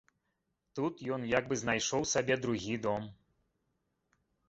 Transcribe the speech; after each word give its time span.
Тут 0.79 1.03
ён 1.17 1.27
як 1.33 1.43
бы 1.53 1.59
знайшоў 1.65 2.01
сабе 2.15 2.41
другі 2.47 2.75
дом. 2.89 3.09